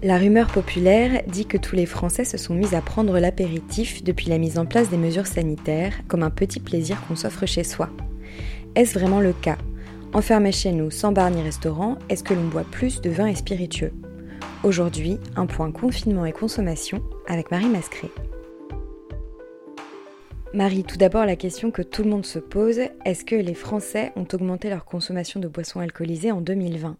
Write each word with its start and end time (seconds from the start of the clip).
La 0.00 0.16
rumeur 0.16 0.46
populaire 0.46 1.22
dit 1.26 1.44
que 1.44 1.56
tous 1.56 1.74
les 1.74 1.84
Français 1.84 2.24
se 2.24 2.38
sont 2.38 2.54
mis 2.54 2.72
à 2.72 2.80
prendre 2.80 3.18
l'apéritif 3.18 4.04
depuis 4.04 4.28
la 4.28 4.38
mise 4.38 4.56
en 4.56 4.64
place 4.64 4.90
des 4.90 4.96
mesures 4.96 5.26
sanitaires 5.26 5.92
comme 6.06 6.22
un 6.22 6.30
petit 6.30 6.60
plaisir 6.60 7.04
qu'on 7.06 7.16
s'offre 7.16 7.46
chez 7.46 7.64
soi. 7.64 7.90
Est-ce 8.76 8.96
vraiment 8.96 9.20
le 9.20 9.32
cas? 9.32 9.58
Enfermé 10.12 10.52
chez 10.52 10.70
nous 10.70 10.92
sans 10.92 11.10
bar 11.10 11.32
ni 11.32 11.42
restaurant, 11.42 11.98
est-ce 12.08 12.22
que 12.22 12.32
l'on 12.32 12.46
boit 12.46 12.62
plus 12.62 13.00
de 13.00 13.10
vin 13.10 13.26
et 13.26 13.34
spiritueux? 13.34 13.92
Aujourd'hui, 14.62 15.18
un 15.34 15.46
point 15.46 15.72
confinement 15.72 16.26
et 16.26 16.32
consommation 16.32 17.02
avec 17.26 17.50
Marie 17.50 17.68
Mascré. 17.68 18.08
Marie, 20.54 20.84
tout 20.84 20.96
d'abord 20.96 21.26
la 21.26 21.34
question 21.34 21.72
que 21.72 21.82
tout 21.82 22.04
le 22.04 22.10
monde 22.10 22.24
se 22.24 22.38
pose, 22.38 22.78
est-ce 23.04 23.24
que 23.24 23.34
les 23.34 23.54
Français 23.54 24.12
ont 24.14 24.26
augmenté 24.32 24.70
leur 24.70 24.84
consommation 24.84 25.40
de 25.40 25.48
boissons 25.48 25.80
alcoolisées 25.80 26.30
en 26.30 26.40
2020 26.40 26.96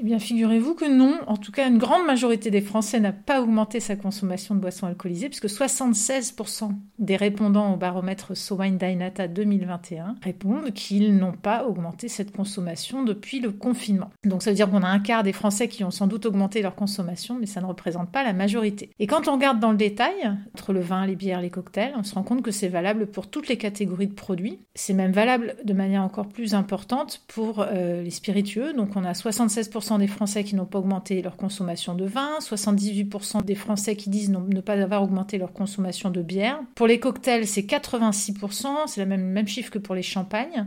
eh 0.00 0.04
bien, 0.04 0.20
figurez-vous 0.20 0.74
que 0.74 0.84
non. 0.84 1.18
En 1.26 1.36
tout 1.36 1.50
cas, 1.50 1.68
une 1.68 1.78
grande 1.78 2.06
majorité 2.06 2.52
des 2.52 2.60
Français 2.60 3.00
n'a 3.00 3.10
pas 3.10 3.42
augmenté 3.42 3.80
sa 3.80 3.96
consommation 3.96 4.54
de 4.54 4.60
boissons 4.60 4.86
alcoolisées, 4.86 5.28
puisque 5.28 5.46
76% 5.46 6.70
des 7.00 7.16
répondants 7.16 7.74
au 7.74 7.76
baromètre 7.76 8.36
Sowine 8.36 8.78
Dynata 8.78 9.26
2021 9.26 10.14
répondent 10.22 10.72
qu'ils 10.72 11.16
n'ont 11.16 11.32
pas 11.32 11.66
augmenté 11.66 12.06
cette 12.06 12.30
consommation 12.30 13.02
depuis 13.02 13.40
le 13.40 13.50
confinement. 13.50 14.10
Donc, 14.24 14.44
ça 14.44 14.50
veut 14.50 14.56
dire 14.56 14.70
qu'on 14.70 14.84
a 14.84 14.88
un 14.88 15.00
quart 15.00 15.24
des 15.24 15.32
Français 15.32 15.66
qui 15.66 15.82
ont 15.82 15.90
sans 15.90 16.06
doute 16.06 16.26
augmenté 16.26 16.62
leur 16.62 16.76
consommation, 16.76 17.36
mais 17.36 17.46
ça 17.46 17.60
ne 17.60 17.66
représente 17.66 18.12
pas 18.12 18.22
la 18.22 18.32
majorité. 18.32 18.90
Et 19.00 19.08
quand 19.08 19.26
on 19.26 19.32
regarde 19.32 19.58
dans 19.58 19.72
le 19.72 19.76
détail, 19.76 20.30
entre 20.54 20.72
le 20.72 20.80
vin, 20.80 21.06
les 21.06 21.16
bières, 21.16 21.40
les 21.40 21.50
cocktails, 21.50 21.94
on 21.96 22.04
se 22.04 22.14
rend 22.14 22.22
compte 22.22 22.42
que 22.42 22.52
c'est 22.52 22.68
valable 22.68 23.08
pour 23.08 23.28
toutes 23.28 23.48
les 23.48 23.58
catégories 23.58 24.06
de 24.06 24.14
produits. 24.14 24.60
C'est 24.76 24.94
même 24.94 25.10
valable 25.10 25.56
de 25.64 25.72
manière 25.72 26.04
encore 26.04 26.28
plus 26.28 26.54
importante 26.54 27.22
pour 27.26 27.66
euh, 27.66 28.02
les 28.02 28.10
spiritueux. 28.10 28.74
Donc, 28.74 28.94
on 28.94 29.02
a 29.02 29.10
76% 29.10 29.87
des 29.96 30.06
Français 30.06 30.44
qui 30.44 30.54
n'ont 30.54 30.66
pas 30.66 30.80
augmenté 30.80 31.22
leur 31.22 31.36
consommation 31.36 31.94
de 31.94 32.04
vin, 32.04 32.38
78% 32.40 33.42
des 33.44 33.54
Français 33.54 33.96
qui 33.96 34.10
disent 34.10 34.28
ne 34.30 34.60
pas 34.60 34.74
avoir 34.74 35.02
augmenté 35.02 35.38
leur 35.38 35.54
consommation 35.54 36.10
de 36.10 36.20
bière. 36.20 36.60
Pour 36.74 36.86
les 36.86 37.00
cocktails, 37.00 37.46
c'est 37.46 37.62
86%, 37.62 38.66
c'est 38.86 39.00
le 39.00 39.06
même, 39.06 39.24
même 39.24 39.48
chiffre 39.48 39.70
que 39.70 39.78
pour 39.78 39.94
les 39.94 40.02
champagnes. 40.02 40.66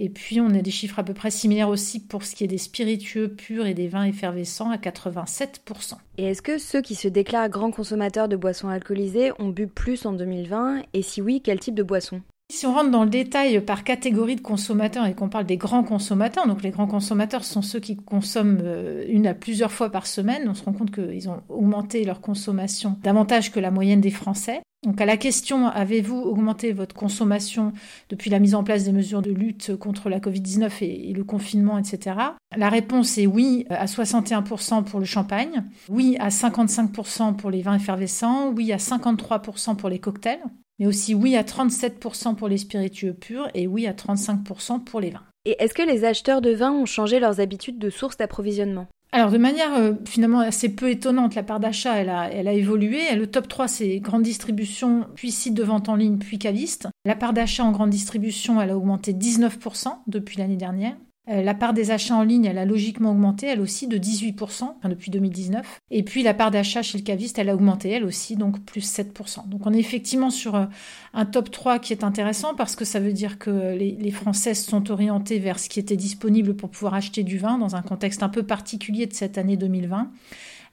Et 0.00 0.08
puis, 0.08 0.40
on 0.40 0.54
a 0.54 0.62
des 0.62 0.70
chiffres 0.70 1.00
à 1.00 1.02
peu 1.02 1.12
près 1.12 1.32
similaires 1.32 1.68
aussi 1.68 1.98
pour 1.98 2.22
ce 2.22 2.36
qui 2.36 2.44
est 2.44 2.48
des 2.48 2.56
spiritueux 2.56 3.28
purs 3.28 3.66
et 3.66 3.74
des 3.74 3.88
vins 3.88 4.04
effervescents 4.04 4.70
à 4.70 4.76
87%. 4.76 5.94
Et 6.18 6.24
est-ce 6.24 6.40
que 6.40 6.56
ceux 6.56 6.80
qui 6.80 6.94
se 6.94 7.08
déclarent 7.08 7.48
grands 7.48 7.72
consommateurs 7.72 8.28
de 8.28 8.36
boissons 8.36 8.68
alcoolisées 8.68 9.32
ont 9.40 9.48
bu 9.48 9.66
plus 9.66 10.06
en 10.06 10.12
2020 10.12 10.82
Et 10.94 11.02
si 11.02 11.20
oui, 11.20 11.40
quel 11.42 11.58
type 11.58 11.74
de 11.74 11.82
boissons? 11.82 12.22
Si 12.50 12.66
on 12.66 12.72
rentre 12.72 12.90
dans 12.90 13.04
le 13.04 13.10
détail 13.10 13.60
par 13.60 13.84
catégorie 13.84 14.36
de 14.36 14.40
consommateurs 14.40 15.06
et 15.06 15.14
qu'on 15.14 15.28
parle 15.28 15.44
des 15.44 15.58
grands 15.58 15.84
consommateurs, 15.84 16.46
donc 16.46 16.62
les 16.62 16.70
grands 16.70 16.86
consommateurs 16.86 17.44
sont 17.44 17.62
ceux 17.62 17.78
qui 17.78 17.96
consomment 17.96 18.60
euh, 18.62 19.04
une 19.08 19.26
à 19.26 19.34
plusieurs 19.34 19.70
fois 19.70 19.90
par 19.90 20.06
semaine, 20.06 20.48
on 20.48 20.54
se 20.54 20.64
rend 20.64 20.72
compte 20.72 20.90
qu'ils 20.90 21.28
ont 21.28 21.42
augmenté 21.50 22.04
leur 22.04 22.20
consommation 22.20 22.96
davantage 23.02 23.52
que 23.52 23.60
la 23.60 23.70
moyenne 23.70 24.00
des 24.00 24.10
Français. 24.10 24.62
Donc 24.84 25.00
à 25.00 25.06
la 25.06 25.16
question 25.16 25.66
avez-vous 25.66 26.16
augmenté 26.16 26.72
votre 26.72 26.94
consommation 26.94 27.72
depuis 28.08 28.30
la 28.30 28.38
mise 28.38 28.54
en 28.54 28.62
place 28.62 28.84
des 28.84 28.92
mesures 28.92 29.22
de 29.22 29.30
lutte 29.30 29.76
contre 29.76 30.08
la 30.08 30.20
Covid-19 30.20 30.84
et, 30.84 31.12
le 31.12 31.24
confinement, 31.24 31.78
etc. 31.78 32.16
La 32.56 32.68
réponse 32.68 33.18
est 33.18 33.26
oui 33.26 33.66
à 33.70 33.86
61% 33.86 34.84
pour 34.84 35.00
le 35.00 35.04
champagne, 35.04 35.64
oui 35.88 36.16
à 36.20 36.28
55% 36.28 37.36
pour 37.36 37.50
les 37.50 37.62
vins 37.62 37.74
effervescents, 37.74 38.52
oui 38.52 38.72
à 38.72 38.76
53% 38.76 39.76
pour 39.76 39.88
les 39.88 39.98
cocktails 39.98 40.42
mais 40.78 40.86
aussi 40.86 41.14
oui 41.14 41.36
à 41.36 41.42
37% 41.42 42.36
pour 42.36 42.48
les 42.48 42.58
spiritueux 42.58 43.14
purs 43.14 43.48
et 43.54 43.66
oui 43.66 43.86
à 43.86 43.92
35% 43.92 44.84
pour 44.84 45.00
les 45.00 45.10
vins. 45.10 45.24
Et 45.44 45.56
est-ce 45.58 45.74
que 45.74 45.82
les 45.82 46.04
acheteurs 46.04 46.40
de 46.40 46.50
vin 46.50 46.72
ont 46.72 46.86
changé 46.86 47.20
leurs 47.20 47.40
habitudes 47.40 47.78
de 47.78 47.90
source 47.90 48.16
d'approvisionnement? 48.16 48.86
Alors 49.18 49.32
de 49.32 49.38
manière 49.38 49.74
euh, 49.74 49.94
finalement 50.04 50.40
assez 50.40 50.68
peu 50.68 50.90
étonnante, 50.90 51.34
la 51.34 51.42
part 51.42 51.60
d'achat 51.60 51.96
elle 51.96 52.08
a, 52.08 52.30
elle 52.30 52.46
a 52.46 52.52
évolué. 52.52 53.14
Le 53.16 53.26
top 53.26 53.48
3 53.48 53.66
c'est 53.66 53.98
grande 53.98 54.22
distribution, 54.22 55.06
puis 55.14 55.32
site 55.32 55.54
de 55.54 55.64
vente 55.64 55.88
en 55.88 55.96
ligne, 55.96 56.18
puis 56.18 56.38
caviste. 56.38 56.88
La 57.04 57.16
part 57.16 57.32
d'achat 57.32 57.64
en 57.64 57.72
grande 57.72 57.90
distribution 57.90 58.60
elle 58.60 58.70
a 58.70 58.76
augmenté 58.76 59.12
19% 59.12 59.88
depuis 60.06 60.38
l'année 60.38 60.56
dernière. 60.56 60.96
Euh, 61.28 61.42
la 61.42 61.54
part 61.54 61.74
des 61.74 61.90
achats 61.90 62.16
en 62.16 62.22
ligne, 62.22 62.46
elle 62.46 62.58
a 62.58 62.64
logiquement 62.64 63.10
augmenté, 63.10 63.46
elle 63.46 63.60
aussi, 63.60 63.86
de 63.86 63.98
18% 63.98 64.88
depuis 64.88 65.10
2019. 65.10 65.80
Et 65.90 66.02
puis 66.02 66.22
la 66.22 66.34
part 66.34 66.50
d'achat 66.50 66.82
chez 66.82 66.98
le 66.98 67.04
caviste, 67.04 67.38
elle 67.38 67.50
a 67.50 67.54
augmenté, 67.54 67.90
elle 67.90 68.04
aussi, 68.04 68.36
donc 68.36 68.64
plus 68.64 68.80
7%. 68.80 69.48
Donc 69.48 69.66
on 69.66 69.72
est 69.72 69.78
effectivement 69.78 70.30
sur 70.30 70.54
euh, 70.54 70.66
un 71.12 71.26
top 71.26 71.50
3 71.50 71.78
qui 71.78 71.92
est 71.92 72.04
intéressant 72.04 72.54
parce 72.54 72.76
que 72.76 72.84
ça 72.84 73.00
veut 73.00 73.12
dire 73.12 73.38
que 73.38 73.74
les, 73.76 73.92
les 73.92 74.10
Françaises 74.10 74.64
sont 74.64 74.90
orientées 74.90 75.38
vers 75.38 75.58
ce 75.58 75.68
qui 75.68 75.80
était 75.80 75.96
disponible 75.96 76.54
pour 76.54 76.70
pouvoir 76.70 76.94
acheter 76.94 77.22
du 77.22 77.38
vin 77.38 77.58
dans 77.58 77.76
un 77.76 77.82
contexte 77.82 78.22
un 78.22 78.28
peu 78.28 78.42
particulier 78.42 79.06
de 79.06 79.12
cette 79.12 79.38
année 79.38 79.56
2020 79.56 80.10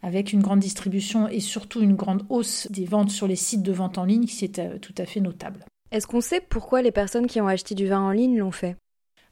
avec 0.04 0.34
une 0.34 0.42
grande 0.42 0.60
distribution 0.60 1.28
et 1.28 1.40
surtout 1.40 1.82
une 1.82 1.96
grande 1.96 2.26
hausse 2.30 2.68
des 2.70 2.86
ventes 2.86 3.10
sur 3.10 3.28
les 3.28 3.36
sites 3.36 3.64
de 3.64 3.72
vente 3.72 3.98
en 3.98 4.06
ligne 4.06 4.26
qui 4.26 4.46
est 4.46 4.60
euh, 4.60 4.78
tout 4.78 4.94
à 4.98 5.06
fait 5.06 5.20
notable. 5.20 5.66
Est-ce 5.92 6.08
qu'on 6.08 6.22
sait 6.22 6.42
pourquoi 6.42 6.82
les 6.82 6.92
personnes 6.92 7.28
qui 7.28 7.42
ont 7.42 7.48
acheté 7.48 7.74
du 7.74 7.88
vin 7.88 8.02
en 8.02 8.12
ligne 8.12 8.38
l'ont 8.38 8.52
fait? 8.52 8.76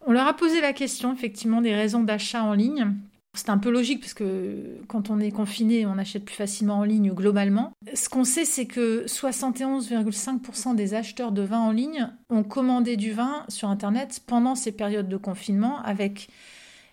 On 0.06 0.12
leur 0.12 0.28
a 0.28 0.34
posé 0.36 0.62
la 0.62 0.74
question, 0.74 1.14
effectivement, 1.14 1.62
des 1.62 1.74
raisons 1.74 2.04
d'achat 2.04 2.44
en 2.44 2.54
ligne. 2.54 2.94
C'est 3.36 3.50
un 3.50 3.58
peu 3.58 3.72
logique 3.72 4.00
parce 4.00 4.14
que 4.14 4.78
quand 4.88 5.10
on 5.10 5.20
est 5.20 5.32
confiné, 5.32 5.88
on 5.88 5.98
achète 5.98 6.24
plus 6.24 6.36
facilement 6.36 6.76
en 6.76 6.84
ligne 6.84 7.12
globalement. 7.14 7.74
Ce 7.96 8.08
qu'on 8.08 8.26
sait, 8.26 8.46
c'est 8.46 8.68
que 8.68 9.06
71,5% 9.08 10.76
des 10.76 10.94
acheteurs 10.94 11.32
de 11.32 11.42
vin 11.42 11.60
en 11.60 11.72
ligne 11.72 12.10
ont 12.30 12.44
commandé 12.44 12.96
du 12.96 13.12
vin 13.12 13.44
sur 13.48 13.70
Internet 13.70 14.22
pendant 14.28 14.54
ces 14.54 14.72
périodes 14.72 15.10
de 15.10 15.18
confinement 15.18 15.82
avec 15.82 16.30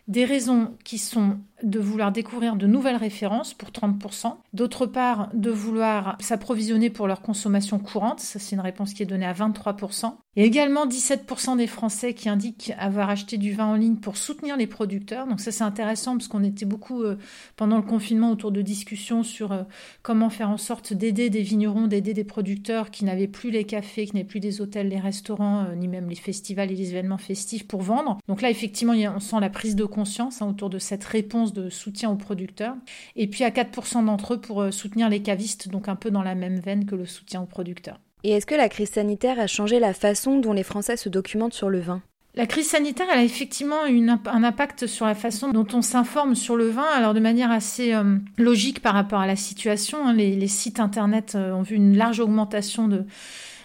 des 0.09 0.25
raisons 0.25 0.75
qui 0.83 0.97
sont 0.97 1.39
de 1.63 1.79
vouloir 1.79 2.13
découvrir 2.13 2.57
de 2.57 2.67
nouvelles 2.67 2.97
références 2.97 3.55
pour 3.55 3.71
30%, 3.71 4.37
d'autre 4.53 4.87
part 4.87 5.31
de 5.35 5.51
vouloir 5.51 6.17
s'approvisionner 6.21 6.91
pour 6.91 7.07
leur 7.07 7.23
consommation 7.23 7.79
courante, 7.79 8.21
ça 8.21 8.39
c'est 8.39 8.55
une 8.55 8.61
réponse 8.61 8.95
qui 8.95 9.03
est 9.03 9.07
donnée 9.07 9.27
à 9.27 9.33
23%, 9.33 10.15
et 10.37 10.45
également 10.45 10.87
17% 10.87 11.57
des 11.57 11.67
Français 11.67 12.15
qui 12.15 12.29
indiquent 12.29 12.73
avoir 12.79 13.11
acheté 13.11 13.37
du 13.37 13.53
vin 13.53 13.67
en 13.67 13.75
ligne 13.75 13.97
pour 13.97 14.17
soutenir 14.17 14.57
les 14.57 14.69
producteurs, 14.69 15.27
donc 15.27 15.41
ça 15.41 15.51
c'est 15.51 15.65
intéressant 15.65 16.17
parce 16.17 16.29
qu'on 16.29 16.45
était 16.45 16.65
beaucoup 16.65 17.03
euh, 17.03 17.17
pendant 17.57 17.77
le 17.77 17.83
confinement 17.83 18.31
autour 18.31 18.53
de 18.53 18.63
discussions 18.63 19.23
sur 19.23 19.53
euh, 19.53 19.63
comment 20.03 20.31
faire 20.31 20.51
en 20.51 20.57
sorte 20.57 20.93
d'aider 20.93 21.31
des 21.31 21.43
vignerons, 21.43 21.89
d'aider 21.89 22.15
des 22.15 22.25
producteurs 22.25 22.91
qui 22.91 23.05
n'avaient 23.05 23.27
plus 23.27 23.51
les 23.51 23.65
cafés, 23.65 24.07
qui 24.07 24.15
n'avaient 24.15 24.29
plus 24.29 24.41
des 24.41 24.61
hôtels, 24.61 24.89
les 24.89 25.01
restaurants, 25.01 25.65
euh, 25.65 25.75
ni 25.75 25.89
même 25.89 26.09
les 26.09 26.15
festivals 26.15 26.71
et 26.71 26.77
les 26.77 26.91
événements 26.91 27.19
festifs 27.19 27.67
pour 27.67 27.83
vendre. 27.83 28.19
Donc 28.29 28.41
là 28.41 28.51
effectivement 28.51 28.93
on 28.93 29.21
sent 29.21 29.41
la 29.41 29.51
prise 29.51 29.75
de 29.75 29.85
conscience 29.85 30.43
hein, 30.43 30.49
autour 30.49 30.71
de 30.71 30.79
cette 30.79 31.05
réponse 31.05 31.50
de 31.53 31.71
soutien 31.71 32.11
aux 32.11 32.17
producteurs. 32.17 32.75
Et 33.17 33.27
puis 33.27 33.45
à 33.45 33.51
4% 33.51 34.05
d'entre 34.05 34.35
eux 34.35 34.41
pour 34.41 34.63
euh, 34.63 34.71
soutenir 34.71 35.09
les 35.09 35.23
cavistes, 35.23 35.69
donc 35.69 35.89
un 35.89 35.97
peu 35.97 36.11
dans 36.11 36.23
la 36.23 36.35
même 36.35 36.61
veine 36.61 36.87
que 36.87 36.95
le 36.95 37.07
soutien 37.07 37.43
aux 37.43 37.47
producteurs. 37.47 38.01
Et 38.23 38.33
est-ce 38.33 38.47
que 38.47 38.55
la 38.55 38.69
crise 38.69 38.91
sanitaire 38.91 39.41
a 39.41 39.47
changé 39.47 39.81
la 39.81 39.95
façon 39.95 40.39
dont 40.39 40.53
les 40.53 40.63
Français 40.63 40.97
se 40.97 41.09
documentent 41.09 41.55
sur 41.55 41.71
le 41.71 41.81
vin? 41.81 42.03
La 42.37 42.47
crise 42.47 42.69
sanitaire, 42.69 43.07
elle 43.13 43.19
a 43.19 43.25
effectivement 43.25 43.83
un 43.83 44.45
impact 44.45 44.87
sur 44.87 45.05
la 45.05 45.17
façon 45.17 45.49
dont 45.49 45.67
on 45.73 45.83
s'informe 45.83 46.37
sur 46.37 46.55
le 46.55 46.69
vin, 46.69 46.87
alors 46.95 47.13
de 47.13 47.19
manière 47.19 47.51
assez 47.51 47.93
euh, 47.93 48.19
logique 48.39 48.81
par 48.81 48.95
rapport 48.95 49.19
à 49.19 49.27
la 49.27 49.35
situation. 49.35 50.07
Hein. 50.07 50.13
les, 50.13 50.47
sites 50.47 50.79
Internet 50.79 51.33
euh, 51.35 51.53
ont 51.53 51.63
vu 51.63 51.75
une 51.75 51.97
large 51.97 52.21
augmentation 52.21 52.87
de, 52.87 53.05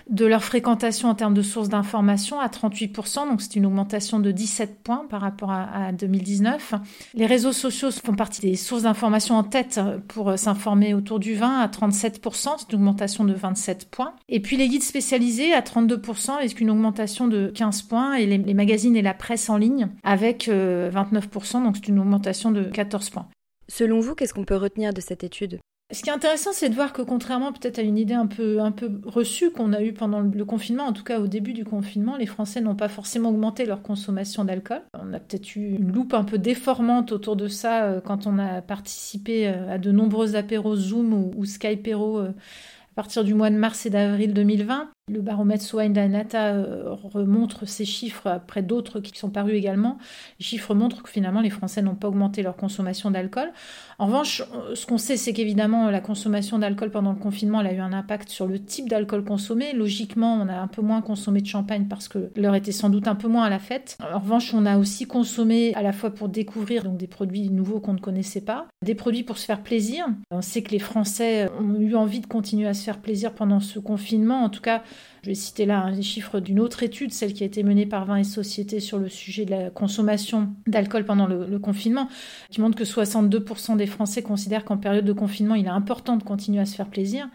de 0.10 0.26
leur 0.26 0.44
fréquentation 0.44 1.10
en 1.10 1.16
termes 1.16 1.34
de 1.34 1.42
sources 1.42 1.70
d'information 1.70 2.40
à 2.40 2.48
38%, 2.48 3.28
donc 3.28 3.42
c'est 3.42 3.56
une 3.56 3.66
augmentation 3.66 4.20
de 4.20 4.32
17 4.32 4.84
points 4.84 5.06
par 5.10 5.22
rapport 5.22 5.52
à, 5.52 5.92
2019. 5.92 6.76
Les 7.16 7.26
réseaux 7.26 7.52
sociaux 7.52 7.90
font 7.92 8.16
partie 8.16 8.42
des 8.42 8.56
sources 8.56 8.84
d'information 8.84 9.36
en 9.36 9.44
tête 9.44 9.80
pour 10.08 10.38
s'informer 10.38 10.94
autour 10.94 11.20
du 11.20 11.36
vin 11.36 11.60
à 11.60 11.68
37%, 11.68 12.56
c'est 12.58 12.72
une 12.72 12.80
augmentation 12.80 13.26
de 13.26 13.34
27 13.34 13.90
points. 13.90 14.14
Et 14.30 14.40
puis 14.40 14.58
les 14.58 14.68
guides 14.68 14.84
spécialisés 14.84 15.54
à 15.54 15.62
32% 15.62 16.32
avec 16.38 16.60
une 16.60 16.70
augmentation 16.70 17.28
de 17.28 17.52
15 17.56 17.82
points 17.84 18.16
et 18.16 18.26
les, 18.26 18.54
magazines 18.54 18.96
et 18.96 19.02
la 19.02 19.14
presse 19.14 19.50
en 19.50 19.58
ligne 19.58 19.90
avec 20.04 20.48
29%, 20.48 20.52
euh, 20.52 21.64
donc 21.64 21.78
c'est 21.78 21.88
une 21.88 22.00
augmentation 22.00 22.52
de 22.52 22.64
14 22.64 23.10
points. 23.10 23.28
Selon 23.68 24.00
vous, 24.00 24.16
qu'est-ce 24.16 24.34
qu'on 24.34 24.46
peut 24.46 24.56
retenir 24.56 24.94
de 24.94 25.02
cette 25.02 25.24
étude? 25.24 25.60
Ce 25.92 26.02
qui 26.02 26.10
est 26.10 26.14
intéressant, 26.14 26.52
c'est 26.52 26.70
de 26.70 26.74
voir 26.74 26.94
que 26.94 27.04
contrairement 27.04 27.54
peut-être 27.54 27.78
à 27.78 27.84
une 27.84 27.98
idée 27.98 28.16
un 28.16 28.26
peu, 28.26 28.60
reçue 29.06 29.52
qu'on 29.52 29.72
a 29.72 29.84
eue 29.84 29.94
pendant 29.94 30.20
le 30.22 30.46
confinement, 30.46 30.86
en 30.86 30.94
tout 30.94 31.04
cas 31.04 31.20
au 31.20 31.28
début 31.28 31.54
du 31.54 31.64
confinement, 31.64 32.18
les 32.18 32.26
Français 32.26 32.60
n'ont 32.60 32.76
pas 32.76 32.90
forcément 32.90 33.30
augmenté 33.30 33.66
leur 33.66 33.84
consommation 33.84 34.44
d'alcool. 34.46 34.82
On 35.00 35.14
a 35.14 35.20
peut-être 35.20 35.56
eu 35.56 35.76
une 35.76 35.92
loupe 35.92 36.16
un 36.16 36.24
peu 36.24 36.40
déformante 36.40 37.12
autour 37.12 37.36
de 37.36 37.48
ça 37.48 37.84
euh, 37.84 38.02
quand 38.02 38.26
on 38.26 38.40
a 38.40 38.64
participé 38.64 39.48
euh, 39.48 39.76
à 39.76 39.78
de 39.78 39.92
nombreux 39.92 40.36
apéros 40.36 40.76
Zoom 40.76 41.14
ou, 41.14 41.32
ou 41.38 41.46
Skypero 41.46 42.18
euh, 42.18 42.30
à 42.30 42.96
partir 42.96 43.24
du 43.24 43.36
mois 43.36 43.52
de 43.52 43.58
mars 43.58 43.86
et 43.86 43.92
d'avril 43.92 44.34
2020. 44.34 44.90
Le 45.14 45.22
baromètre 45.22 45.64
Swine 45.64 45.94
Danata 45.94 46.48
euh, 46.48 46.96
remontre 46.96 47.68
ces 47.68 47.86
chiffres 47.86 48.26
après 48.26 48.64
d'autres 48.64 49.00
qui 49.00 49.16
sont 49.16 49.30
parus 49.30 49.54
également. 49.54 50.00
Les 50.40 50.46
chiffres 50.46 50.74
montrent 50.74 51.04
que 51.04 51.12
finalement 51.12 51.42
les 51.42 51.52
Français 51.52 51.84
n'ont 51.84 51.94
pas 51.94 52.08
augmenté 52.08 52.42
leur 52.42 52.56
consommation 52.56 53.12
d'alcool. 53.12 53.54
En 54.00 54.08
revanche, 54.08 54.42
ce 54.74 54.88
qu'on 54.88 54.98
sait, 54.98 55.16
c'est 55.16 55.32
qu'évidemment 55.32 55.92
la 55.92 56.02
consommation 56.02 56.58
d'alcool 56.58 56.90
pendant 56.90 57.12
le 57.12 57.20
confinement, 57.20 57.60
a 57.60 57.72
eu 57.72 57.78
un 57.78 57.94
impact 57.94 58.30
sur 58.30 58.48
le 58.48 58.58
type 58.58 58.90
d'alcool 58.90 59.24
consommé. 59.24 59.74
Logiquement, 59.74 60.34
on 60.42 60.50
a 60.50 60.56
un 60.56 60.66
peu 60.68 60.82
moins 60.82 61.04
consommé 61.04 61.40
de 61.40 61.46
champagne 61.46 61.86
parce 61.88 62.08
que 62.08 62.32
l'heure 62.36 62.56
était 62.56 62.72
sans 62.72 62.90
doute 62.90 63.08
un 63.08 63.14
peu 63.14 63.28
moins 63.28 63.44
à 63.44 63.50
la 63.52 63.60
fête. 63.60 64.00
En 64.12 64.18
revanche, 64.18 64.56
on 64.56 64.66
a 64.66 64.80
aussi 64.80 65.06
consommé 65.06 65.76
à 65.76 65.84
la 65.84 65.94
fois 65.94 66.10
pour 66.10 66.30
découvrir 66.30 66.84
donc 66.84 66.98
des 66.98 67.06
produits 67.06 67.52
nouveaux 67.52 67.80
qu'on 67.80 67.94
ne 67.94 68.00
connaissait 68.00 68.42
pas, 68.42 68.66
des 68.84 68.96
produits 68.96 69.24
pour 69.24 69.38
se 69.38 69.46
faire 69.46 69.62
plaisir. 69.62 70.08
On 70.32 70.42
sait 70.42 70.64
que 70.64 70.72
les 70.72 70.80
Français 70.80 71.48
ont 71.60 71.80
eu 71.80 71.94
envie 71.94 72.22
de 72.22 72.26
continuer 72.26 72.68
à 72.68 72.74
se 72.74 72.84
faire 72.84 72.98
plaisir 72.98 73.34
pendant 73.34 73.60
ce 73.60 73.78
confinement. 73.78 74.44
En 74.44 74.50
tout 74.50 74.62
cas, 74.62 74.82
je 75.24 75.30
vais 75.30 75.36
citer 75.36 75.66
là 75.66 75.90
les 75.90 76.04
chiffres 76.04 76.40
d'une 76.40 76.60
autre 76.60 76.84
étude, 76.84 77.12
celle 77.12 77.34
qui 77.34 77.42
a 77.42 77.48
été 77.48 77.64
menée 77.64 77.88
par 77.88 78.06
Vin 78.06 78.18
et 78.18 78.24
Société 78.24 78.80
sur 78.80 79.00
le 79.00 79.10
sujet 79.10 79.46
de 79.46 79.52
la 79.52 79.70
consommation 79.72 80.54
d'alcool 80.68 81.04
pendant 81.04 81.26
le, 81.26 81.58
confinement, 81.58 82.10
qui 82.52 82.62
montre 82.62 82.78
que 82.78 82.84
62% 82.84 83.76
des 83.76 83.88
Français 83.88 84.22
considèrent 84.22 84.66
qu'en 84.66 84.78
période 84.78 85.06
de 85.06 85.14
confinement, 85.14 85.56
il 85.56 85.66
est 85.66 85.70
important 85.70 86.18
de 86.18 86.24
continuer 86.24 86.60
à 86.60 86.66
se 86.66 86.76
faire 86.76 86.90
plaisir. 86.90 87.28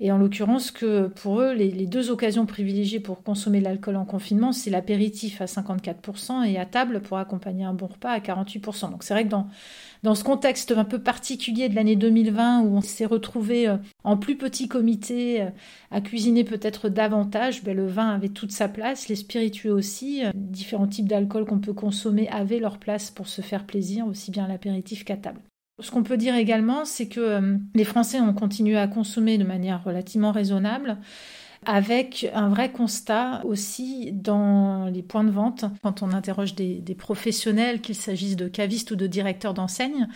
Et 0.00 0.12
en 0.12 0.18
l'occurrence, 0.18 0.70
que 0.70 1.08
pour 1.08 1.40
eux, 1.40 1.52
les, 1.52 1.86
deux 1.86 2.10
occasions 2.10 2.46
privilégiées 2.46 3.00
pour 3.00 3.24
consommer 3.24 3.60
l'alcool 3.60 3.96
en 3.96 4.04
confinement, 4.04 4.52
c'est 4.52 4.70
l'apéritif 4.70 5.40
à 5.40 5.46
54% 5.46 6.44
et 6.44 6.56
à 6.56 6.66
table 6.66 7.00
pour 7.00 7.18
accompagner 7.18 7.64
un 7.64 7.74
bon 7.74 7.88
repas 7.88 8.10
à 8.10 8.20
48%. 8.20 8.92
Donc 8.92 9.02
c'est 9.02 9.12
vrai 9.12 9.24
que 9.24 9.30
dans, 9.30 9.48
dans 10.04 10.14
ce 10.14 10.22
contexte 10.22 10.70
un 10.70 10.84
peu 10.84 11.00
particulier 11.00 11.68
de 11.68 11.74
l'année 11.74 11.96
2020 11.96 12.60
où 12.60 12.76
on 12.76 12.80
s'est 12.80 13.06
retrouvé 13.06 13.68
euh, 13.68 13.76
en 14.04 14.16
plus 14.16 14.36
petit 14.36 14.68
comité 14.68 15.42
euh, 15.42 15.50
à 15.90 16.00
cuisiner 16.00 16.44
peut-être 16.44 16.88
davantage, 16.88 17.64
ben, 17.64 17.76
le 17.76 17.86
vin 17.88 18.10
avait 18.10 18.28
toute 18.28 18.52
sa 18.52 18.68
place, 18.68 19.08
les 19.08 19.16
spiritueux 19.16 19.72
aussi, 19.72 20.24
euh, 20.24 20.30
différents 20.34 20.86
types 20.86 21.08
d'alcool 21.08 21.44
qu'on 21.44 21.58
peut 21.58 21.72
consommer 21.72 22.28
avaient 22.28 22.60
leur 22.60 22.78
place 22.78 23.10
pour 23.10 23.26
se 23.26 23.42
faire 23.42 23.64
plaisir, 23.64 24.06
aussi 24.06 24.30
bien 24.30 24.46
l'apéritif 24.46 25.04
qu'à 25.04 25.16
table. 25.16 25.40
Ce 25.80 25.90
qu'on 25.90 26.02
peut 26.02 26.16
dire 26.16 26.34
également, 26.34 26.84
c'est 26.84 27.08
que 27.08 27.58
les 27.74 27.84
Français 27.84 28.20
ont 28.20 28.34
continué 28.34 28.76
à 28.76 28.88
consommer 28.88 29.38
de 29.38 29.44
manière 29.44 29.84
relativement 29.84 30.32
raisonnable 30.32 30.98
avec 31.66 32.30
un 32.34 32.48
vrai 32.48 32.70
constat 32.70 33.42
aussi 33.44 34.12
dans 34.12 34.86
les 34.86 35.02
points 35.02 35.24
de 35.24 35.30
vente, 35.30 35.64
quand 35.82 36.02
on 36.02 36.12
interroge 36.12 36.54
des, 36.54 36.94
professionnels, 36.96 37.80
qu'il 37.80 37.94
s'agisse 37.94 38.36
de 38.36 38.48
cavistes 38.48 38.92
ou 38.92 38.96
de 38.96 39.06
directeurs 39.06 39.54
d'enseigne, 39.54 40.08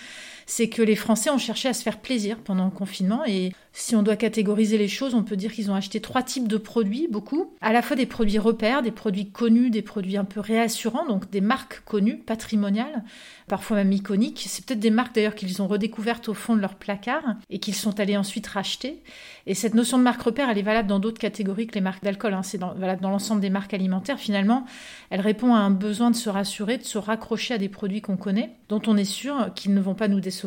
c'est 0.55 0.69
que 0.69 0.83
les 0.83 0.97
Français 0.97 1.31
ont 1.31 1.39
cherché 1.39 1.71
à 1.71 1.73
se 1.73 1.83
faire 1.83 1.99
plaisir 1.99 2.37
pendant 2.37 2.67
le 2.67 2.71
confinement 2.71 3.25
et 3.25 3.55
si 3.73 3.97
on 3.97 4.03
doit 4.03 4.17
catégoriser 4.17 4.77
les 4.77 4.89
choses, 4.89 5.15
on 5.15 5.23
peut 5.23 5.37
dire 5.37 5.51
qu'ils 5.51 5.71
ont 5.71 5.75
acheté 5.75 6.01
trois 6.01 6.23
types 6.23 6.47
de 6.47 6.59
produits, 6.59 7.09
beaucoup. 7.11 7.55
À 7.63 7.73
la 7.73 7.81
fois 7.81 7.97
des 7.97 8.05
produits 8.05 8.39
repères, 8.39 8.83
des 8.83 8.91
produits 8.91 9.31
connus, 9.31 9.71
des 9.71 9.81
produits 9.81 10.19
un 10.19 10.27
peu 10.27 10.41
réassurants, 10.41 11.07
donc 11.07 11.31
des 11.31 11.41
marques 11.41 11.81
connues, 11.87 12.19
patrimoniales, 12.19 13.03
parfois 13.49 13.79
même 13.79 13.93
iconiques. 13.93 14.45
C'est 14.47 14.67
peut-être 14.67 14.79
des 14.79 14.91
marques 14.91 15.15
d'ailleurs 15.15 15.35
qu'ils 15.35 15.63
ont 15.63 15.67
redécouvertes 15.67 16.29
au 16.29 16.35
fond 16.35 16.55
de 16.55 16.61
leur 16.61 16.75
placard 16.75 17.23
et 17.49 17.59
qu'ils 17.59 17.75
sont 17.75 17.99
allés 17.99 18.19
ensuite 18.19 18.47
racheter. 18.47 19.03
Et 19.47 19.55
cette 19.55 19.73
notion 19.73 19.97
de 19.97 20.03
marque 20.03 20.21
repère, 20.21 20.51
elle 20.51 20.59
est 20.59 20.63
valable 20.63 20.89
dans 20.89 20.99
d'autres 20.99 21.19
catégories 21.19 21.67
que 21.67 21.75
les 21.75 21.81
marques 21.81 22.05
d'alcool. 22.05 22.35
Hein. 22.35 22.43
C'est 22.43 22.61
valable 22.61 23.01
dans 23.01 23.11
l'ensemble 23.11 23.41
des 23.41 23.51
marques 23.51 23.73
alimentaires. 23.73 24.19
Finalement, 24.19 24.67
elle 25.09 25.23
répond 25.23 25.55
à 25.55 25.59
un 25.59 25.71
besoin 25.71 26.11
de 26.11 26.17
se 26.17 26.29
rassurer, 26.29 26.77
de 26.77 26.85
se 26.85 26.99
raccrocher 26.99 27.55
à 27.55 27.59
des 27.59 27.71
produits 27.71 28.03
qu'on 28.03 28.19
connaît, 28.19 28.51
dont 28.69 28.83
on 28.87 28.99
est 28.99 29.05
sûr 29.05 29.51
qu'ils 29.55 29.73
ne 29.73 29.81
vont 29.81 29.95
pas 29.95 30.09
nous 30.09 30.21
décevoir. 30.21 30.42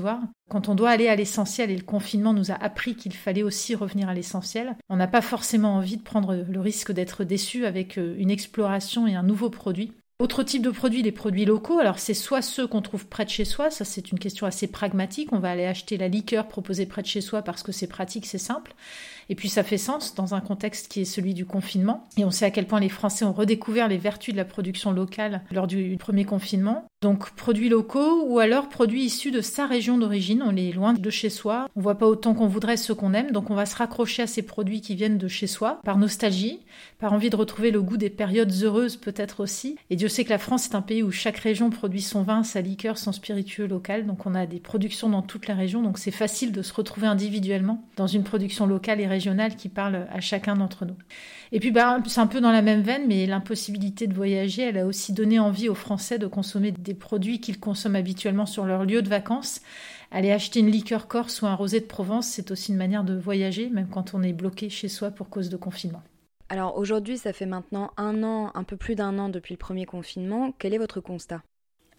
Quand 0.49 0.69
on 0.69 0.75
doit 0.75 0.89
aller 0.89 1.07
à 1.07 1.15
l'essentiel, 1.15 1.71
et 1.71 1.75
le 1.75 1.83
confinement 1.83 2.33
nous 2.33 2.51
a 2.51 2.55
appris 2.55 2.95
qu'il 2.95 3.13
fallait 3.13 3.43
aussi 3.43 3.75
revenir 3.75 4.09
à 4.09 4.13
l'essentiel, 4.13 4.75
on 4.89 4.95
n'a 4.95 5.07
pas 5.07 5.21
forcément 5.21 5.75
envie 5.75 5.97
de 5.97 6.03
prendre 6.03 6.35
le 6.35 6.59
risque 6.59 6.91
d'être 6.91 7.23
déçu 7.23 7.65
avec 7.65 7.97
euh, 7.97 8.15
une 8.17 8.31
exploration 8.31 9.07
et 9.07 9.15
un 9.15 9.23
nouveau 9.23 9.49
produit. 9.49 9.93
Autre 10.17 10.43
type 10.43 10.61
de 10.61 10.69
produits, 10.69 11.01
les 11.01 11.11
produits 11.11 11.43
locaux. 11.43 11.79
Alors 11.79 11.99
c'est 11.99 12.13
soit 12.13 12.41
ceux 12.41 12.67
qu'on 12.67 12.81
trouve 12.81 13.05
près 13.05 13.25
de 13.25 13.29
chez 13.29 13.43
soi, 13.43 13.69
ça 13.69 13.83
c'est 13.83 14.13
une 14.13 14.19
question 14.19 14.47
assez 14.47 14.67
pragmatique. 14.67 15.33
On 15.33 15.39
va 15.39 15.51
aller 15.51 15.65
acheter 15.65 15.97
la 15.97 16.07
liqueur 16.07 16.47
proposée 16.47 16.85
près 16.85 17.01
de 17.01 17.07
chez 17.07 17.19
soi 17.19 17.41
parce 17.41 17.63
que 17.63 17.73
c'est 17.73 17.87
pratique, 17.87 18.25
c'est 18.25 18.37
simple. 18.37 18.75
Et 19.27 19.35
puis 19.35 19.49
ça 19.49 19.61
fait 19.61 19.77
sens 19.77 20.15
dans 20.15 20.33
un 20.33 20.39
contexte 20.39 20.87
qui 20.87 21.01
est 21.01 21.05
celui 21.05 21.33
du 21.33 21.45
confinement. 21.45 22.07
Et 22.15 22.23
on 22.23 22.31
sait 22.31 22.45
à 22.45 22.51
quel 22.51 22.65
point 22.65 22.79
les 22.79 22.87
Français 22.87 23.25
ont 23.25 23.33
redécouvert 23.33 23.89
les 23.89 23.97
vertus 23.97 24.33
de 24.33 24.37
la 24.37 24.45
production 24.45 24.93
locale 24.93 25.41
lors 25.51 25.67
du 25.67 25.97
premier 25.97 26.23
confinement. 26.23 26.85
Donc 27.01 27.31
produits 27.31 27.69
locaux 27.69 28.23
ou 28.25 28.39
alors 28.39 28.69
produits 28.69 29.03
issus 29.03 29.29
de 29.29 29.41
sa 29.41 29.67
région 29.67 29.97
d'origine. 29.97 30.41
On 30.43 30.55
est 30.55 30.71
loin 30.71 30.93
de 30.93 31.09
chez 31.09 31.29
soi. 31.29 31.67
On 31.75 31.81
voit 31.81 31.97
pas 31.97 32.07
autant 32.07 32.33
qu'on 32.33 32.47
voudrait 32.47 32.77
ce 32.77 32.93
qu'on 32.93 33.13
aime. 33.13 33.31
Donc 33.31 33.51
on 33.51 33.55
va 33.55 33.65
se 33.65 33.75
raccrocher 33.75 34.23
à 34.23 34.27
ces 34.27 34.41
produits 34.41 34.81
qui 34.81 34.95
viennent 34.95 35.17
de 35.17 35.27
chez 35.27 35.45
soi 35.45 35.81
par 35.83 35.97
nostalgie, 35.97 36.61
par 36.97 37.13
envie 37.13 37.29
de 37.29 37.35
retrouver 37.35 37.69
le 37.69 37.81
goût 37.81 37.97
des 37.97 38.09
périodes 38.09 38.51
heureuses 38.63 38.95
peut-être 38.95 39.41
aussi. 39.41 39.75
Et 39.89 39.97
Dieu 39.97 40.07
sait 40.07 40.23
que 40.23 40.29
la 40.29 40.39
France 40.39 40.65
est 40.67 40.75
un 40.75 40.81
pays 40.81 41.03
où 41.03 41.11
chaque 41.11 41.37
région 41.37 41.69
produit 41.69 42.01
son 42.01 42.23
vin, 42.23 42.43
sa 42.43 42.61
liqueur, 42.61 42.97
son 42.97 43.11
spiritueux 43.11 43.67
local. 43.67 44.07
Donc 44.07 44.25
on 44.25 44.33
a 44.33 44.45
des 44.45 44.59
productions 44.59 45.09
dans 45.09 45.21
toutes 45.21 45.47
les 45.47 45.53
régions. 45.53 45.83
Donc 45.83 45.99
c'est 45.99 46.11
facile 46.11 46.51
de 46.53 46.61
se 46.61 46.73
retrouver 46.73 47.07
individuellement 47.07 47.83
dans 47.97 48.07
une 48.07 48.23
production 48.23 48.65
locale 48.65 49.01
et 49.01 49.07
régionale 49.07 49.55
qui 49.55 49.69
parle 49.69 50.07
à 50.11 50.21
chacun 50.21 50.55
d'entre 50.55 50.85
nous. 50.85 50.95
Et 51.51 51.59
puis 51.59 51.71
bah, 51.71 51.99
c'est 52.07 52.21
un 52.21 52.27
peu 52.27 52.41
dans 52.41 52.51
la 52.51 52.61
même 52.61 52.81
veine, 52.81 53.03
mais 53.07 53.25
l'impossibilité 53.25 54.07
de 54.07 54.13
voyager, 54.13 54.63
elle 54.63 54.77
a 54.77 54.85
aussi 54.85 55.13
donné 55.13 55.39
envie 55.39 55.69
aux 55.69 55.75
Français 55.75 56.17
de 56.17 56.27
consommer 56.27 56.71
des 56.85 56.93
produits 56.93 57.41
qu'ils 57.41 57.59
consomment 57.59 57.97
habituellement 57.97 58.45
sur 58.45 58.65
leur 58.65 58.85
lieu 58.85 59.01
de 59.01 59.09
vacances. 59.09 59.61
Aller 60.11 60.31
acheter 60.31 60.61
une 60.61 60.71
liqueur 60.71 61.07
corse 61.07 61.41
ou 61.41 61.47
un 61.47 61.55
rosé 61.55 61.81
de 61.81 61.85
Provence, 61.85 62.27
c'est 62.27 62.51
aussi 62.51 62.71
une 62.71 62.77
manière 62.77 63.03
de 63.03 63.15
voyager, 63.15 63.69
même 63.69 63.89
quand 63.89 64.13
on 64.13 64.23
est 64.23 64.33
bloqué 64.33 64.69
chez 64.69 64.87
soi 64.87 65.11
pour 65.11 65.29
cause 65.29 65.49
de 65.49 65.57
confinement. 65.57 66.03
Alors 66.47 66.77
aujourd'hui, 66.77 67.17
ça 67.17 67.33
fait 67.33 67.47
maintenant 67.47 67.91
un 67.97 68.23
an, 68.23 68.51
un 68.53 68.63
peu 68.63 68.77
plus 68.77 68.95
d'un 68.95 69.17
an 69.17 69.29
depuis 69.29 69.55
le 69.55 69.57
premier 69.57 69.85
confinement. 69.85 70.53
Quel 70.57 70.73
est 70.73 70.77
votre 70.77 71.01
constat? 71.01 71.41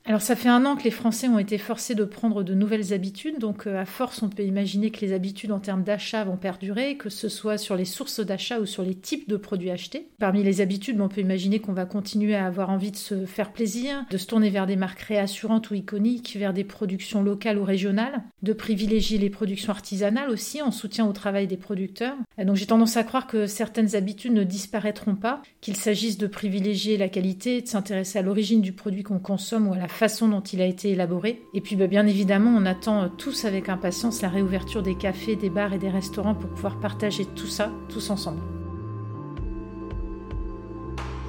Alors 0.07 0.23
ça 0.23 0.37
fait 0.37 0.49
un 0.49 0.65
an 0.65 0.77
que 0.77 0.85
les 0.85 0.93
Français 0.93 1.27
ont 1.27 1.41
été 1.41 1.59
forcés 1.59 1.97
de 1.97 2.05
prendre 2.05 2.45
de 2.45 2.55
nouvelles 2.55 2.93
habitudes, 2.93 3.41
donc 3.41 3.67
euh, 3.67 3.81
à 3.81 3.85
force 3.85 4.23
on 4.23 4.29
peut 4.29 4.45
imaginer 4.45 4.93
que 4.93 5.01
les 5.01 5.13
habitudes 5.13 5.51
en 5.51 5.59
termes 5.59 5.83
d'achat 5.83 6.23
vont 6.23 6.37
perdurer, 6.37 6.97
que 6.97 7.11
ce 7.11 7.29
soit 7.29 7.59
sur 7.59 7.75
les 7.75 7.85
sources 7.85 8.21
d'achat 8.21 8.61
ou 8.61 8.67
sur 8.67 8.85
les 8.85 8.95
types 8.95 9.29
de 9.29 9.37
produits 9.37 9.73
achetés. 9.73 10.09
Parmi 10.21 10.45
les 10.45 10.61
habitudes, 10.61 11.01
on 11.01 11.09
peut 11.09 11.21
imaginer 11.21 11.59
qu'on 11.59 11.73
va 11.73 11.87
continuer 11.87 12.37
à 12.37 12.47
avoir 12.47 12.71
envie 12.71 12.93
de 12.93 12.97
se 12.97 13.27
faire 13.27 13.53
plaisir, 13.53 14.05
de 14.09 14.17
se 14.17 14.27
tourner 14.27 14.49
vers 14.49 14.67
des 14.67 14.77
marques 14.77 15.01
réassurantes 15.01 15.71
ou 15.71 15.75
iconiques, 15.75 16.37
vers 16.39 16.53
des 16.53 16.63
productions 16.63 17.25
locales 17.25 17.59
ou 17.59 17.65
régionales, 17.65 18.23
de 18.43 18.53
privilégier 18.53 19.19
les 19.19 19.31
productions 19.31 19.73
artisanales 19.73 20.31
aussi 20.31 20.63
en 20.63 20.71
soutien 20.71 21.07
au 21.07 21.13
travail 21.13 21.49
des 21.49 21.57
producteurs. 21.57 22.15
Donc 22.39 22.55
j'ai 22.55 22.67
tendance 22.67 22.97
à 22.97 23.03
croire 23.03 23.27
que 23.27 23.49
certaines 23.49 23.97
habitudes 23.97 24.35
ne 24.35 24.45
disparaîtront 24.45 25.17
pas, 25.17 25.43
qu'il 25.61 25.75
s'agisse 25.75 26.17
de 26.17 26.29
privilégier 26.29 26.97
la 26.97 27.09
qualité, 27.09 27.61
de 27.61 27.67
s'intéresser 27.67 28.21
à 28.21 28.23
l'origine 28.23 28.61
du 28.61 28.73
produit 28.73 29.03
qu'on 29.03 29.19
consomme 29.19 29.67
ou 29.67 29.73
à 29.73 29.79
la 29.79 29.89
façon 29.97 30.29
dont 30.29 30.41
il 30.41 30.61
a 30.61 30.67
été 30.67 30.91
élaboré. 30.91 31.43
Et 31.55 31.61
puis 31.61 31.77
bah, 31.77 31.87
bien 31.87 32.07
évidemment, 32.07 32.55
on 32.57 32.67
attend 32.67 33.09
tous 33.09 33.45
avec 33.45 33.69
impatience 33.69 34.23
la 34.23 34.29
réouverture 34.29 34.83
des 34.83 34.95
cafés, 34.95 35.37
des 35.37 35.51
bars 35.51 35.73
et 35.73 35.79
des 35.79 35.91
restaurants 35.91 36.35
pour 36.35 36.51
pouvoir 36.51 36.79
partager 36.79 37.25
tout 37.25 37.47
ça 37.47 37.71
tous 37.89 38.11
ensemble. 38.11 38.41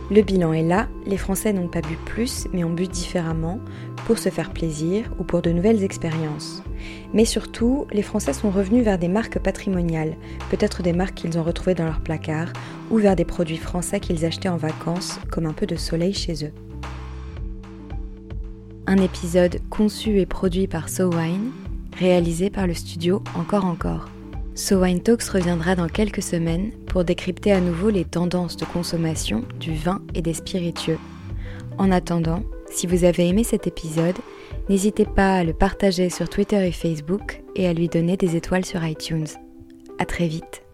Le 0.09 0.21
bilan 0.21 0.53
est 0.53 0.63
là, 0.63 0.87
les 1.05 1.17
Français 1.17 1.51
n'ont 1.51 1.67
pas 1.67 1.81
bu 1.81 1.97
plus, 2.05 2.47
mais 2.53 2.63
ont 2.63 2.69
bu 2.69 2.87
différemment, 2.87 3.59
pour 4.05 4.19
se 4.19 4.29
faire 4.29 4.53
plaisir 4.53 5.11
ou 5.19 5.25
pour 5.25 5.41
de 5.41 5.51
nouvelles 5.51 5.83
expériences. 5.83 6.63
Mais 7.13 7.25
surtout, 7.25 7.87
les 7.91 8.03
Français 8.03 8.31
sont 8.31 8.49
revenus 8.49 8.85
vers 8.85 8.99
des 8.99 9.09
marques 9.09 9.39
patrimoniales, 9.39 10.15
peut-être 10.49 10.81
des 10.81 10.93
marques 10.93 11.15
qu'ils 11.15 11.37
ont 11.37 11.43
retrouvées 11.43 11.75
dans 11.75 11.83
leur 11.83 11.99
placard, 11.99 12.53
ou 12.89 12.99
vers 12.99 13.17
des 13.17 13.25
produits 13.25 13.57
français 13.57 13.99
qu'ils 13.99 14.23
achetaient 14.23 14.47
en 14.47 14.55
vacances, 14.55 15.19
comme 15.29 15.45
un 15.45 15.51
peu 15.51 15.65
de 15.65 15.75
soleil 15.75 16.13
chez 16.13 16.45
eux 16.45 16.53
un 18.87 18.97
épisode 18.97 19.59
conçu 19.69 20.19
et 20.19 20.25
produit 20.25 20.65
par 20.65 20.89
SoWine, 20.89 21.51
réalisé 21.99 22.49
par 22.49 22.65
le 22.65 22.73
studio 22.73 23.21
Encore 23.35 23.65
Encore. 23.65 24.05
SoWine 24.55 25.01
Talks 25.01 25.23
reviendra 25.23 25.75
dans 25.75 25.89
quelques 25.89 26.23
semaines 26.23 26.71
pour 26.87 27.03
décrypter 27.03 27.51
à 27.51 27.59
nouveau 27.59 27.89
les 27.89 28.05
tendances 28.05 28.57
de 28.57 28.65
consommation 28.65 29.43
du 29.59 29.75
vin 29.75 30.01
et 30.15 30.21
des 30.21 30.33
spiritueux. 30.33 30.97
En 31.77 31.91
attendant, 31.91 32.41
si 32.71 32.87
vous 32.87 33.03
avez 33.03 33.27
aimé 33.27 33.43
cet 33.43 33.67
épisode, 33.67 34.15
n'hésitez 34.69 35.05
pas 35.05 35.35
à 35.35 35.43
le 35.43 35.53
partager 35.53 36.09
sur 36.09 36.27
Twitter 36.29 36.65
et 36.65 36.71
Facebook 36.71 37.43
et 37.55 37.67
à 37.67 37.73
lui 37.73 37.89
donner 37.89 38.17
des 38.17 38.35
étoiles 38.35 38.65
sur 38.65 38.83
iTunes. 38.83 39.27
À 39.99 40.05
très 40.05 40.27
vite. 40.27 40.66